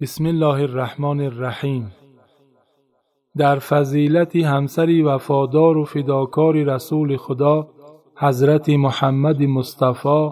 [0.00, 1.92] بسم الله الرحمن الرحیم.
[3.36, 7.68] در فضیلت همسری وفادار و فداکار رسول خدا
[8.16, 10.30] حضرت محمد مصطفی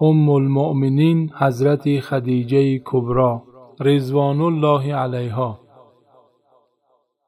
[0.00, 3.40] ام المؤمنین حضرت خدیجه کبری
[3.80, 5.60] رضوان الله علیها.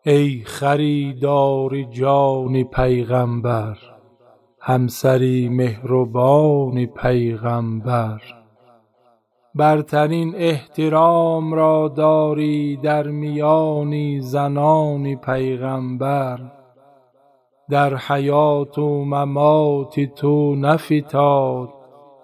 [0.06, 3.78] ای خریدار جان پیغمبر
[4.60, 8.39] همسری مهربان پیغمبر.
[9.54, 16.40] برترین احترام را داری در میان زنان پیغمبر.
[17.70, 21.68] در حیات و ممات تو نفتاد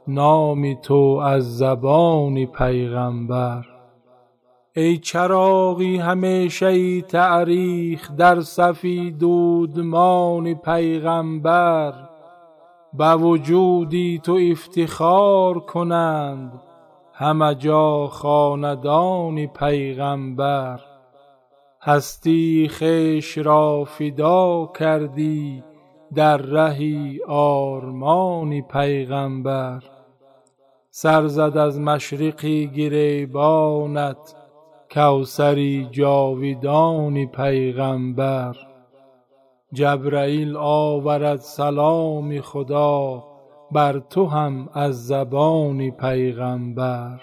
[0.09, 3.67] نام تو از زبان پیغمبر.
[4.77, 8.85] ای چراغی همیشه ای تاریک در صف
[9.19, 11.93] دودمان پیغمبر.
[12.93, 16.66] به وجودی تو افتخار کنند
[17.19, 20.81] همه جا خاندان پیغمبر.
[21.83, 25.65] هستی خویش را فدا کردی
[26.15, 26.79] در ره
[27.29, 29.83] آرمان پیغمبر.
[30.91, 34.35] سر زد از مشرق گریبانت
[34.91, 38.57] کوثر جاویدان پیغمبر.
[39.73, 43.25] جبرییل آورد سلام خدا
[43.73, 47.21] بر تو هم از زبان پیغمبر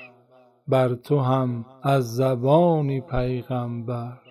[0.67, 4.22] بر تو هم از زبان پیغمبر.